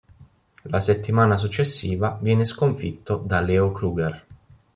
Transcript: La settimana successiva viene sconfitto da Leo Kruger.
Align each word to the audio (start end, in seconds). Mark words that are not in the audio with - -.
La 0.65 0.79
settimana 0.79 1.37
successiva 1.37 2.17
viene 2.19 2.43
sconfitto 2.43 3.17
da 3.17 3.39
Leo 3.39 3.71
Kruger. 3.71 4.25